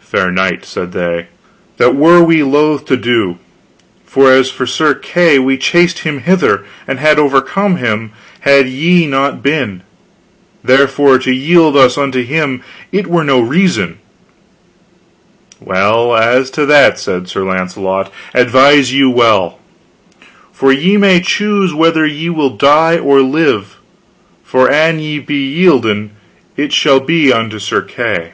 Fair 0.00 0.32
knight, 0.32 0.64
said 0.64 0.90
they, 0.90 1.28
that 1.76 1.94
were 1.94 2.20
we 2.20 2.42
loath 2.42 2.84
to 2.86 2.96
do; 2.96 3.38
for 4.04 4.32
as 4.32 4.50
for 4.50 4.66
Sir 4.66 4.92
Kay 4.92 5.38
we 5.38 5.56
chased 5.56 6.00
him 6.00 6.18
hither, 6.18 6.64
and 6.88 6.98
had 6.98 7.16
overcome 7.16 7.76
him 7.76 8.10
had 8.40 8.66
ye 8.68 9.06
not 9.06 9.40
been; 9.40 9.84
therefore, 10.64 11.16
to 11.20 11.32
yield 11.32 11.76
us 11.76 11.96
unto 11.96 12.24
him 12.24 12.60
it 12.90 13.06
were 13.06 13.22
no 13.22 13.38
reason. 13.40 14.00
Well, 15.60 16.16
as 16.16 16.50
to 16.52 16.66
that, 16.66 16.98
said 16.98 17.28
Sir 17.28 17.44
Launcelot, 17.44 18.10
advise 18.34 18.92
you 18.92 19.10
well, 19.10 19.60
for 20.50 20.72
ye 20.72 20.96
may 20.96 21.20
choose 21.20 21.72
whether 21.72 22.04
ye 22.04 22.30
will 22.30 22.50
die 22.56 22.98
or 22.98 23.20
live, 23.20 23.76
for 24.42 24.68
an 24.68 24.98
ye 24.98 25.20
be 25.20 25.54
yielden, 25.54 26.10
it 26.56 26.72
shall 26.72 26.98
be 26.98 27.32
unto 27.32 27.60
Sir 27.60 27.80
Kay. 27.82 28.32